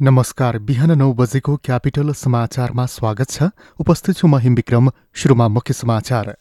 [0.00, 3.48] नमस्कार बिहान नौ बजेको क्यापिटल समाचारमा स्वागत छ।
[3.80, 6.34] उपस्थित छु म हिमविक्रम सुरुमा मुख्य समाचार।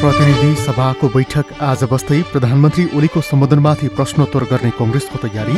[0.00, 5.56] प्रतिनिधि सभाको बैठक आज बस्दै प्रधानमन्त्री ओलीको सम्बोधनमाथि प्रश्नोत्तर गर्ने कङ्ग्रेसको तयारी।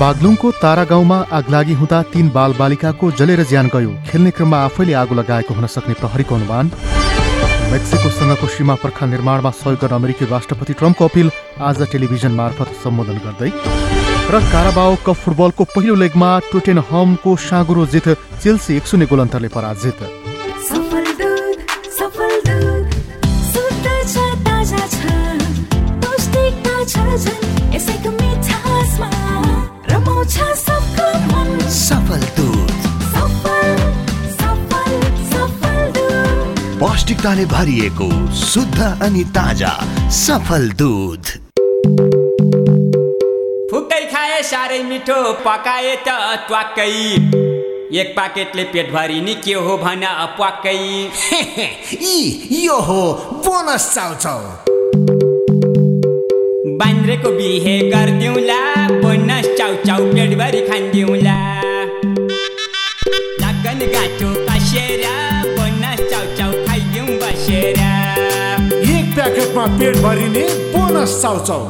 [0.00, 5.54] बागलुङको तारा गाउँमा आगलागी हुँदा तीन बालबालिकाको जलेर ज्यान गयो। खेल्ने क्रममा आफैले आगो लगाएको
[5.54, 6.70] हुन सक्ने प्रहरीको अनुमान।
[7.68, 11.30] मेक्सिकोसँगको सीमा पर्खा निर्माणमा सहयोग गर्न अमेरिकी राष्ट्रपति ट्रम्पको अपिल
[11.68, 13.50] आज टेलिभिजन मार्फत सम्बोधन गर्दै
[14.32, 18.08] र काराबाओ कप फुटबलको पहिलो लेगमा टोटेन हमको साँगुरो जित
[18.42, 20.00] चेल्सी एक शून्य गोल अन्तरले पराजित।
[37.18, 39.70] पौष्टिकताले भरिएको शुद्ध अनि ताजा
[40.14, 41.30] सफल दूध।
[43.70, 46.14] फुकै खाए साह्रै मिठो पकाए त
[46.46, 46.90] ट्वाक्कै
[48.00, 50.04] एक पाकेटले पेटभरि नि के हो भन
[50.36, 50.76] प्वाक्कै
[52.04, 53.02] यी यो हो
[53.46, 54.40] बोनस चाउचाउ।
[56.78, 58.60] बान्द्रेको बिहे गरिदिउँला
[59.02, 61.36] बोनस चाउचाउ पेटभरि खानिदिउँला।
[63.42, 65.27] लगन गाँठो कसेर
[69.38, 71.62] भरिने बोनस चाउचाउ।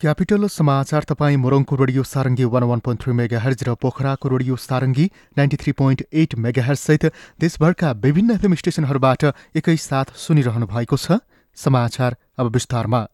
[0.00, 5.10] क्यापिटल समाचार तपाईँ मोरङको radio Sarangi one one point three megahertz र पोखराको radio Sarangi
[5.38, 7.04] ninety three point eight mega सहित
[7.40, 9.24] देशभरका विभिन्न एफएम स्टेशनहरूबाट
[9.56, 11.18] एकैसाथ सुनिरहनु भएको छ।
[11.56, 13.06] समाचार अब विस्तारमा।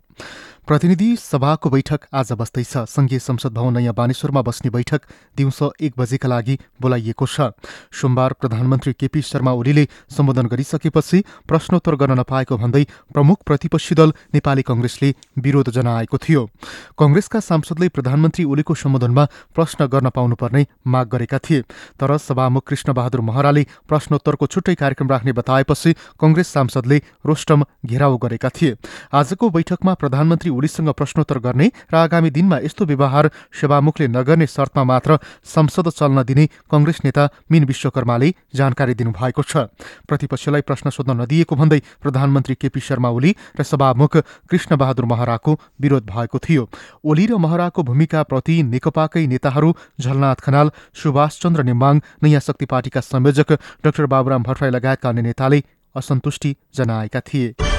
[0.69, 5.07] प्रतिनिधि सभाको बैठक आज बस्दैछ संघीय संसद भवन नयाँ बानेश्वरमा बस्ने बैठक
[5.37, 7.51] दिउँसो एक बजेका लागि बोलाइएको छ।
[7.91, 9.87] सोमबार प्रधानमन्त्री केपी शर्मा ओलीले
[10.17, 16.47] सम्बोधन गरिसकेपछि प्रश्नोत्तर गर्न नपाएको भन्दै प्रमुख प्रतिपक्षी दल नेपाली कङ्ग्रेसले विरोध जनाएको थियो।
[16.95, 19.25] कङ्ग्रेसका सांसदले प्रधानमन्त्री ओलीको सम्बोधनमा
[19.55, 21.63] प्रश्न गर्न पाउनुपर्ने माग गरेका थिए।
[21.99, 28.77] तर सभामुख कृष्णबहादुर महराले प्रश्नोत्तरको छुट्टै कार्यक्रम राख्ने बताएपछि कङ्ग्रेस सांसदले रोस्टम घेराउ गरेका थिए।
[29.13, 35.19] आजको बैठकमा प्रधानमन्त्री ओलीसँग प्रश्नोत्तर गर्ने र आगामी दिनमा यस्तो व्यवहार सभामुखले नगर्ने शर्तमा मात्र
[35.45, 39.67] संसद चल्न दिने कङ्ग्रेस नेता मिन विश्वकर्माले जानकारी दिनुभएको छ।
[40.09, 44.17] प्रतिपक्षलाई प्रश्न सोध्न नदिएको भन्दै प्रधानमन्त्री केपी शर्मा ओली र सभामुख
[44.51, 46.69] कृष्णबहादुर महराको विरोध भएको थियो।
[47.05, 53.53] ओली र महराको भूमिकाप्रति नेकपाकै नेताहरू झलनाथ खनाल सुभाष चन्द्र नेमाङ नयाँ शक्ति पार्टीका संयोजक
[53.85, 55.63] डाक्टर बाबुराम भट्टराई लगायतका अन्य नेताले
[55.95, 57.72] असन्तुष्टि जनाएका थिए।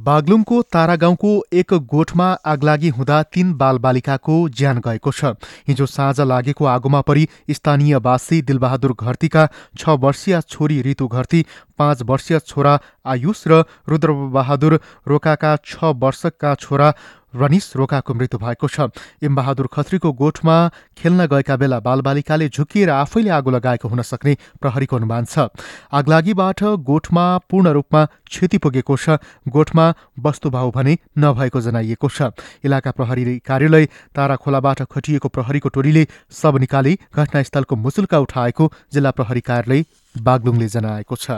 [0.00, 5.32] बागलुङको तारा गाउँको एक गोठमा आगलागी हुँदा तीन बालबालिकाको ज्यान गएको छ।
[5.68, 9.46] हिजो साँझ लागेको आगोमा परि स्थानीयवासी दिलबहादुर घरतीका
[9.76, 11.44] छ वर्षीय छोरी ऋतु घरती
[11.78, 16.92] पाँच वर्षीय छोरा आयुष र रुद्रबहादुर रोकाका छ वर्षका छोरा
[17.34, 18.88] रनिस रोकाको मृत्यु भएको छ।
[19.22, 20.56] इमबहादुर खत्रीको गोठमा
[20.98, 25.48] खेल्न गएका बेला बालबालिकाले झुकिएर आफैले आगो लगाएको हुन सक्ने प्रहरीको अनुमान छ।
[25.90, 29.86] आगलागीबाट गोठमा पूर्ण रूपमा क्षति पुगेको छ। गोठमा
[30.20, 32.32] वस्तुभाव भने नभएको जनाइएको छ।
[32.64, 39.40] इलाका प्रहरी कार्यालय तारा खोलाबाट खटिएको प्रहरीको टोलीले सब निकाली घटनास्थलको मुसुल्का उठाएको जिल्ला प्रहरी
[39.42, 41.30] कार्यालय बागलुङले जनाएको छ।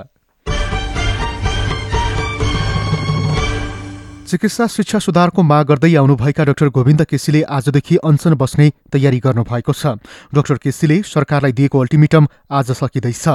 [4.33, 10.01] चिकित्सा शिक्षा सुधारको माग गर्दै आउनुभएका डाक्टर गोविन्द केसीले आजदेखि अनसन बस्ने तयारी गर्नुभएको छ।
[10.33, 13.29] डाक्टर केसीले सरकारलाई दिएको अल्टिमेटम आज सकिँदैछ।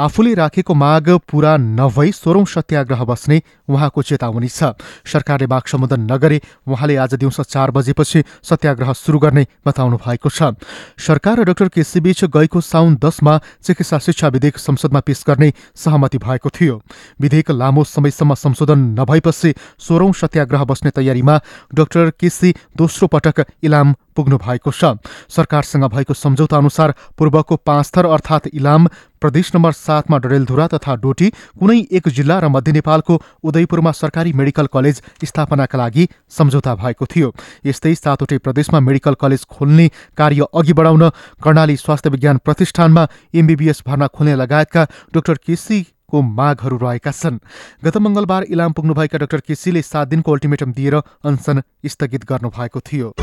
[0.00, 3.36] आफूले राखेको माग पूरा नभई सोह्रौं सत्याग्रह बस्ने
[3.68, 9.44] उहाँको चेतावनी छ। सरकारले माग सम्बोधन नगरे उहाँले आज दिउँसो चार बजेपछि सत्याग्रह सुरु गर्ने
[9.60, 10.56] बताउनु भएको छ।
[10.96, 16.48] सरकार र डाक्टर केसीबीच गएको साउन दसमा चिकित्सा शिक्षा विधेयक संसदमा पेश गर्ने सहमति भएको
[16.48, 16.80] थियो।
[17.20, 21.38] विधेयक लामो समयसम्म संशोधन नभएपछि सोह्रौं सत्याग्रह बस्ने तयारीमा
[21.74, 24.94] डाक्टर केसी दोस्रो पटक इलाम पुग्नु भएको छ।
[25.28, 28.86] सरकारसँग भएको सम्झौता अनुसार पूर्वको पाँच थर अर्थात् इलाम
[29.20, 34.66] प्रदेश नम्बर सातमा डडेलधुरा तथा डोटी कुनै एक जिल्ला र मध्य नेपालको उदयपुरमा सरकारी मेडिकल
[34.72, 37.34] कलेज स्थापनाका लागि सम्झौता भएको थियो।
[37.66, 41.08] यस्तै सातवटै प्रदेशमा मेडिकल कलेज खोल्ने कार्य अघि बढाउन
[41.42, 44.84] कर्णाली स्वास्थ्य विज्ञान प्रतिष्ठानमा एमबीबीएस भर्ना खोल्ने लगायतका
[45.14, 47.38] डाक्टर केसी को मागहरू रहेका छन्।
[47.84, 53.14] गत मङ्गलबार इलाम पुग्नुभएका डाक्टर केसीले सात दिनको अल्टिमेटम दिएर अनसन स्थगित गर्नुभएको थियो।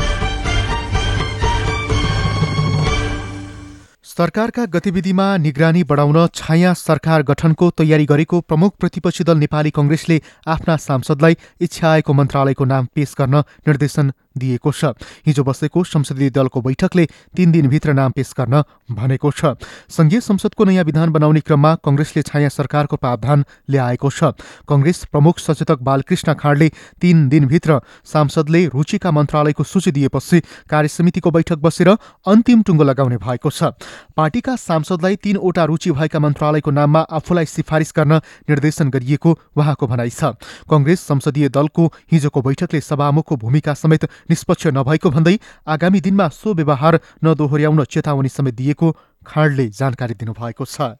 [4.18, 10.76] सरकारका गतिविधिमा निगरानी बढाउन छाया सरकार गठनको तयारी गरेको प्रमुख प्रतिपक्षी दल नेपाली कङ्ग्रेसले आफ्ना
[10.82, 14.90] सांसदलाई इच्छा आएको मन्त्रालयको नाम पेश गर्न निर्देशन दिएको छ।
[15.26, 17.04] हिजो बसेको संसदीय दलको बैठकले
[17.36, 19.54] तीन दिनभित्र नाम पेश गर्न भनेको छ।
[19.88, 24.34] संघीय संसदको नयाँ विधान बनाउने क्रममा कङ्ग्रेसले छाया सरकारको प्रावधान ल्याएको छ।
[24.68, 26.68] कङ्ग्रेस प्रमुख सचेतक बालकृष्ण खाँडले
[26.98, 31.90] तीन दिनभित्र सांसदले रुचिका मन्त्रालयको सूची दिएपछि कार्यसमितिको बैठक बसेर
[32.26, 33.74] अन्तिम टुङ्गो लगाउने भएको छ।
[34.18, 38.18] पार्टीका सांसदलाई तीनवटा रुचि भएका मन्त्रालयको नाममा आफूलाई सिफारिस गर्न
[38.50, 40.34] निर्देशन गरिएको उहाँको भनाइ छ।
[40.66, 45.38] कङ्ग्रेस संसदीय दलको हिजोको बैठकले सभामुखको भूमिका समेत निष्पक्ष नभएको भन्दै
[45.70, 48.86] आगामी दिनमा सो व्यवहार नदोहोर्याउन चेतावनी समेत दिएको
[49.22, 50.98] खाँडले जानकारी दिनुभएको छ।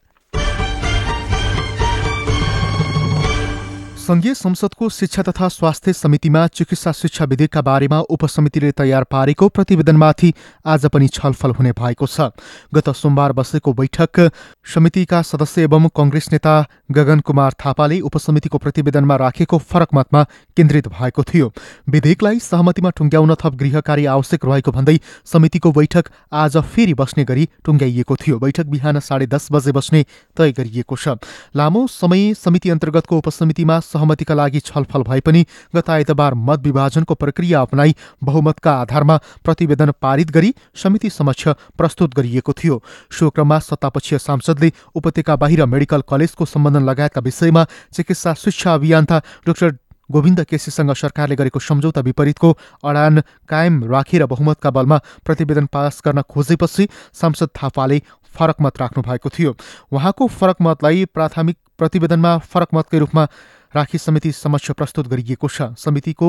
[4.09, 10.33] संघीय संसदको शिक्षा तथा स्वास्थ्य समितिमा चिकित्सा शिक्षा विधेयकका बारेमा उपसमितिले तयार पारेको प्रतिवेदनमाथि
[10.65, 12.33] आज पनि छलफल हुने भएको छ।
[12.73, 14.21] गत सोमबार बसेको बैठक
[14.65, 16.55] समितिका सदस्य एवं कङ्ग्रेस नेता
[16.91, 20.23] गगन कुमार थापाले उपसमितिको प्रतिवेदनमा राखेको फरक मतमा
[20.57, 21.53] केन्द्रित भएको थियो।
[21.89, 24.97] विधेयकलाई सहमतिमा टुङ्ग्याउन थप गृहकारी आवश्यक रहेको भन्दै
[25.27, 30.05] समितिको बैठक आज फेरि बस्ने गरी टुङ्ग्याइएको थियो। बैठक बिहान साढे दस बजे बस्ने
[30.37, 31.21] तय गरिएको छ।
[31.53, 35.45] लामो समय समिति अन्तर्गतको उपसमितिमा सहमतिका लागि छलफल भए पनि
[35.77, 41.49] गत आइतबार मत विभाजनको प्रक्रिया अपनाई बहुमतका आधारमा प्रतिवेदन पारित गरी समिति समक्ष
[41.79, 48.35] प्रस्तुत गरिएको थियो। सो क्रममा सत्तापक्षीय सांसदले उपत्यका बाहिर मेडिकल कलेजको सम्बन्धन लगायतका विषयमा चिकित्सा
[48.37, 49.77] शिक्षा अभियन्ता डाक्टर
[50.11, 52.53] गोविन्द केसीसँग सरकारले गरेको सम्झौता विपरीतको
[52.85, 58.01] अडान कायम राखेर बहुमतका बलमा प्रतिवेदन पास गर्न खोजेपछि सांसद थापाले
[58.35, 59.57] फरक मत राख्नु भएको थियो।
[59.93, 63.27] उहाँको फरक मतलाई प्राथमिक प्रतिवेदनमा फरक मतकै रूपमा
[63.75, 66.29] राखी समिति समक्ष प्रस्तुत गरिएको छ। समितिको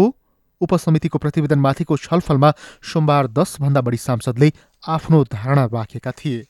[0.62, 2.52] उपसमितिको प्रतिवेदनमाथिको छलफलमा
[2.84, 4.52] सोमबार दसभन्दा बढी सांसदले
[4.88, 6.46] आफ्नो धारणा राखेका थिए।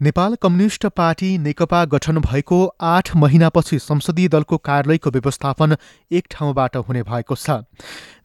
[0.00, 5.76] नेपाल कम्युनिष्ट पार्टी नेकपा गठन भएको आठ महिनापछि संसदीय दलको कार्यालयको व्यवस्थापन
[6.12, 7.64] एक ठाउँबाट हुने भएको छ।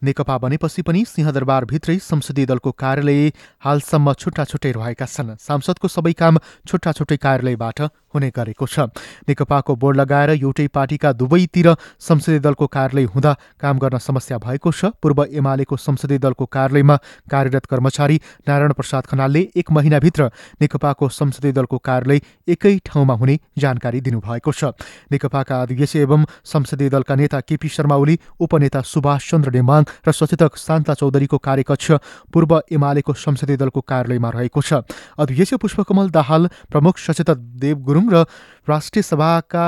[0.02, 3.32] नेकपा बनेपछि पनि सिंहदरबारभित्रै संसदीय दलको कार्यालय
[3.64, 6.38] हालसम्म छुट्टा छुट्टै रहेका छन्। सांसदको सबै काम
[6.68, 7.80] छुट्टा छुट्टै कार्यालयबाट
[8.12, 8.92] हुने गरेको छ।
[9.24, 14.92] नेकपाको बोर्ड लगाएर एउटै पार्टीका दुवैतिर संसदीय दलको कार्यालय हुँदा काम गर्न समस्या भएको छ।
[15.00, 16.96] पूर्व एमालेको संसदीय दलको कार्यालयमा
[17.32, 20.30] कार्यरत कर्मचारी नारायण प्रसाद खनालले एक महिनाभित्र
[20.60, 24.74] नेकपाको संसदीय दलको कार्यालय एकै ठाउँमा हुने जानकारी दिनुभएको छ।
[25.08, 30.56] नेकपाका अध्यक्ष एवं संसदीय दलका नेता केपी शर्मा ओली उपनेता सुभाष चन्द्र नेमाङ र सचेतक
[30.58, 31.90] शान्ता चौधरीको कार्यकक्ष
[32.32, 34.82] पूर्व एमालेको संसदीय दलको कार्यालयमा रहेको छ।
[35.14, 38.24] अध्यक्ष पुष्पकमल दाहाल प्रमुख सचेतक देव गुरुङ र
[38.66, 39.66] राष्ट्रिय सभाका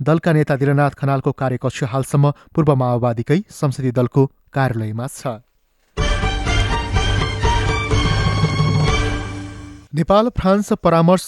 [0.00, 5.42] दलका नेता दिलनाथ खनालको कार्यकक्ष हालसम्म पूर्व माओवादीकै संसदीय दलको कार्यालयमा छ।
[9.94, 11.22] नेपाल फ्रान्स परामर्श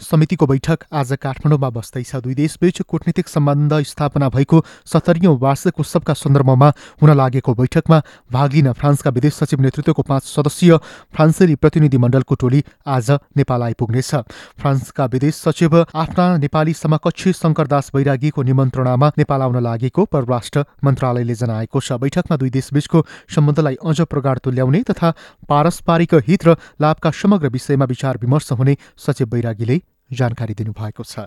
[0.00, 6.68] समितिको बैठक आज काठमाडौँमा बस्दैछ दुई देशबीच कूटनीतिक सम्बन्ध स्थापना भएको सत्तरीौँ वार्षिक उत्सवका सन्दर्भमा
[7.02, 8.00] हुन लागेको बैठकमा
[8.32, 10.76] भाग लिन फ्रान्सका विदेश सचिव नेतृत्वको पाँच सदस्यीय
[11.14, 14.14] फ्रान्सेली प्रतिनिधि मण्डलको टोली आज नेपाल आइपुग्नेछ।
[14.60, 21.80] फ्रान्सका विदेश सचिव आफ्ना नेपाली समकक्षी शङ्करदास बैरागीको निमन्त्रणामा नेपाल आउन लागेको परराष्ट्र मन्त्रालयले जनाएको
[21.80, 25.12] छ। बैठकमा दुई देशबीचको सम्बन्धलाई अझ प्रगाढ तुल्याउने तथा
[25.48, 31.26] पारस्परिक हित र लाभका समग्र विषयमा विचार विमर्श हुने सचिव बैरागीले जानकारी दिनुभएको छ।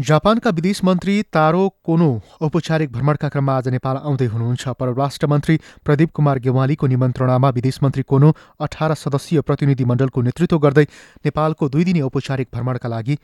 [0.00, 2.08] जापानका विदेश मन्त्री तारो कोनो
[2.40, 8.02] औपचारिक भ्रमणका क्रममा आज नेपाल आउँदै हुनुहुन्छ। परराष्ट्र मन्त्री प्रदीप कुमार गेवालीको निमन्त्रणामा विदेश मन्त्री
[8.02, 10.84] कोनो अठार सदस्यीय प्रतिनिधि मण्डलको नेतृत्व गर्दै
[11.24, 13.18] नेपालको दुई दिने औपचारिक भ्रमणका लागि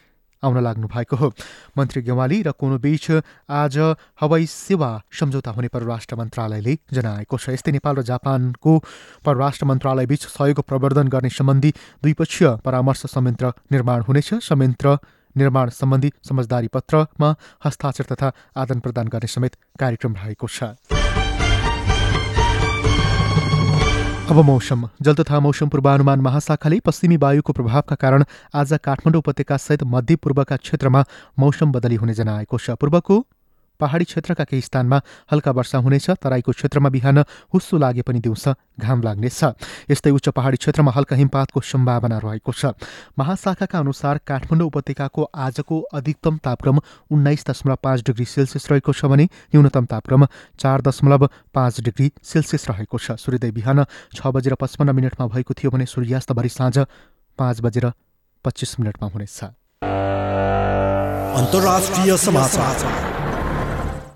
[0.45, 1.33] आउन लाग्नु भएको हो।
[1.79, 3.11] मन्त्री गेवाली र कोनो बीच
[3.49, 3.79] आज
[4.21, 8.73] हवाई सेवा सम्झौता हुने परराष्ट्र मन्त्रालयले जनाएको छ। यस्तै नेपाल र जापानको
[9.25, 11.71] परराष्ट्र मन्त्रालयबीच सहयोग प्रवर्धन गर्ने सम्बन्धी
[12.05, 14.99] द्विपक्षीय परामर्श संयन्त्र निर्माण हुनेछ। संयन्त्र
[15.37, 17.35] निर्माण सम्बन्धी समझदारी पत्रमा
[17.65, 20.94] हस्ताक्षर तथा आदान प्रदान गर्ने समेत कार्यक्रम रहेको छ।
[24.25, 29.83] अब मौसम। जल तथा मौसम पूर्वानुमान महाशाखाले पश्चिमी वायुको प्रभावका कारण आज काठमाडौँ उपत्यका सहित
[29.85, 31.05] मध्यपूर्वका क्षेत्रमा
[31.39, 33.19] मौसम बदली हुने जनाएको छ। पूर्वको
[33.81, 35.01] पहाडी क्षेत्रका केही स्थानमा
[35.33, 37.19] हल्का वर्षा हुनेछ तराईको क्षेत्रमा बिहान
[37.55, 39.45] हुस्सो लागे पनि दिउँसो घाम लाग्नेछ।
[39.91, 42.73] यस्तै उच्च पहाडी क्षेत्रमा हल्का हिमपातको सम्भावना रहेको छ।
[43.19, 46.79] महाशाखाका अनुसार काठमाडौँ उपत्यकाको आजको अधिकतम तापक्रम
[47.11, 50.27] उन्नाइस दशमलव पाँच डिग्री सेल्सियस रहेको छ भने न्यूनतम तापक्रम
[50.59, 55.71] चार दशमलव पाँच डिग्री सेल्सियस रहेको छ। सूर्योदय बिहान छ बजेर पचपन्न मिनटमा भएको थियो
[55.71, 56.77] भने सूर्यास्त भरि साँझ
[57.39, 57.93] पाँच बजेर
[58.45, 59.39] पच्चिस मिनटमा हुनेछ।
[61.35, 63.14] अन्तर्राष्ट्रिय समाचार।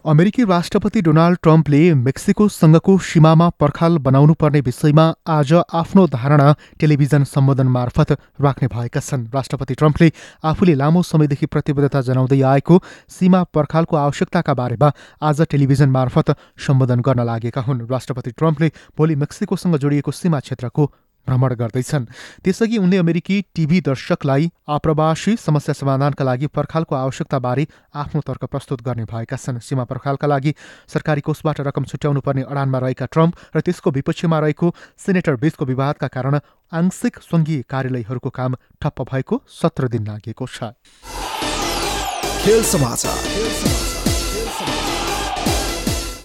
[0.07, 7.67] अमेरिकी राष्ट्रपति डोनाल्ड ट्रम्पले मेक्सिकोसँगको सीमामा पर्खाल बनाउनु पर्ने विषयमा आज आफ्नो धारणा टेलिभिजन सम्बोधन
[7.67, 10.11] मार्फत राख्ने भएका छन्। राष्ट्रपति ट्रम्पले
[10.45, 16.35] आफूले लामो समयदेखि प्रतिबद्धता जनाउँदै आएको सीमा पर्खालको आवश्यकताका बारेमा आज टेलिभिजन मार्फत
[16.67, 20.93] सम्बोधन गर्न लागेका हुन्। राष्ट्रपति ट्रम्पले भोलि मेक्सिकोसँग जोडिएको सीमा क्षेत्रको
[21.29, 22.05] भ्रमण गर्दैछन्।
[22.45, 29.05] त्यसअघि उनले अमेरिकी टिभी दर्शकलाई आप्रवासी समस्या समाधानका लागि पर्खालको आवश्यकताबारे आफ्नो तर्क प्रस्तुत गर्ने
[29.05, 30.55] भएका छन्। सीमा पर्खालका लागि
[30.89, 34.67] सरकारी कोषबाट रकम छुट्याउनु पर्ने अडानमा रहेका ट्रम्प र त्यसको विपक्षमा रहेको
[34.97, 36.35] सेनेटर बीचको विवादका कारण
[36.73, 40.73] आंशिक सङ्घीय कार्यालयहरूको काम ठप्प भएको सत्र दिन लागेको छ।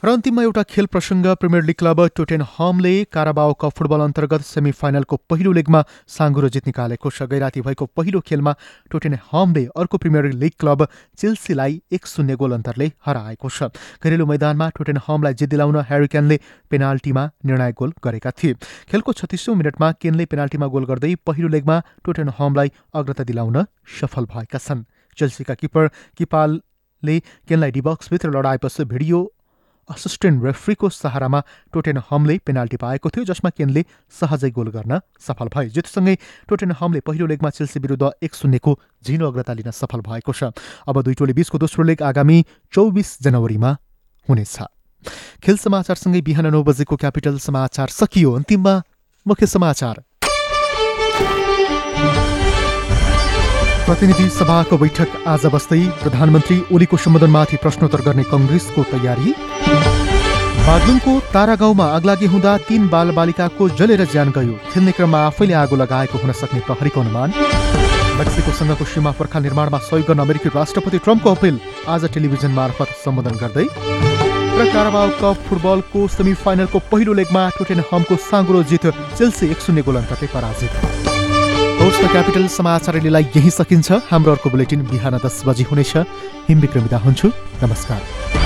[0.04, 4.72] र अन्तिममा एउटा खेल प्रसङ्ग प्रिमियर लिग क्लब टोटेन हमले काराबाओ कप फुटबल अन्तर्गत सेमी
[4.76, 5.80] फाइनलको पहिलो लेगमा
[6.16, 8.54] साङ्गुरो जित निकालेको छ। गैराती भएको पहिलो खेलमा
[8.92, 10.84] टोटेन हमले अर्को प्रिमियर लिग क्लब
[11.18, 13.72] चेल्सीलाई एक शून्य गोल अन्तरले हराएको छ।
[14.04, 18.58] घरेलु मैदानमा टोटेन हमलाई जित दिलाउन ह्यारिकेनले पेनाल्टीमा निर्णायक गोल गरेका थिए।
[18.92, 23.64] खेलको छत्तिसौँ मिनटमा केनले पेनाल्टीमा गोल गर्दै पहिलो लेगमा टोटेन हमलाई अग्रता दिलाउन
[24.02, 24.84] सफल भएका छन्।
[25.18, 25.88] चेल्सीका किपर
[26.20, 27.16] किपालले
[27.48, 29.22] केनलाई डिबक्सभित्र लडाएपछि भिडियो
[29.90, 31.40] असिस्टेन्ट रेफ्रीको सहारामा
[31.74, 36.16] टोटेन हमले पेनाल्टी पाएको थियो जसमा केनले सहजै गोल गर्न सफल भए। जितसँगै
[36.50, 38.72] टोटेन हमले पहिलो लेगमा चेल्सी विरुद्ध एक शून्यको
[39.04, 40.56] झिनो अग्रता लिन सफल भएको छ
[40.88, 42.38] अब दुई टोली बीचको दोस्रो लेग आगामी
[42.74, 43.72] चौबिस जनवरीमा
[44.28, 44.58] हुनेछ।
[45.44, 48.74] खेल समाचारसँगै बिहान नौ बजेको क्यापिटल समाचार सकियो। अन्तिममा
[49.25, 49.96] मुख्य समाचार।
[53.86, 59.34] प्रतिनिधि सभाको बैठक आज बस्दै प्रधानमन्त्री ओलीको सम्बोधनमाथि प्रश्नोत्तर गर्ने कङ्ग्रेसको तयारी।
[60.68, 66.18] बागलुङको तारा गाउँमा आगलागी हुँदा तीन बालबालिकाको जलेर ज्यान गयो। खेल्ने क्रममा आफैले आगो लगाएको
[66.18, 67.30] हुन सक्ने प्रहरीको अनुमान।
[68.20, 71.60] मेक्सिकोसँगको सीमा पर्खाल निर्माणमा सहयोग गर्न अमेरिकी राष्ट्रपति ट्रम्पको अपिल
[71.90, 78.16] आज टेलिभिजन मार्फत सम्बोधन गर्दै। र काराबाओ कप फुटबलको सेमी फाइनलको पहिलो लेगमा टोटेन हमको
[78.32, 78.86] साँगुरो जित
[79.18, 81.12] चेल्सी एक शून्य गोल अन्तरले पराजित।
[81.84, 85.98] त क्यापिटल समाचार अहिलेलाई यही सकिन्छ। हाम्रो अर्को बुलेटिन बिहान दस बजी हुनेछ।
[86.48, 87.28] हिम विक्रमिता हुन्छु।
[87.63, 88.43] नमस्कार।